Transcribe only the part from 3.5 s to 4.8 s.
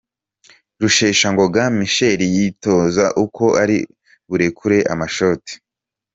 ari burekure